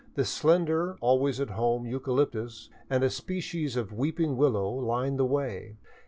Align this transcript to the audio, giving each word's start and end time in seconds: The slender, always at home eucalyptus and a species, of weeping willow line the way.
The 0.15 0.25
slender, 0.25 0.95
always 0.99 1.39
at 1.39 1.51
home 1.51 1.85
eucalyptus 1.85 2.71
and 2.89 3.03
a 3.03 3.09
species, 3.11 3.75
of 3.77 3.93
weeping 3.93 4.35
willow 4.35 4.67
line 4.71 5.17
the 5.17 5.25
way. 5.25 5.77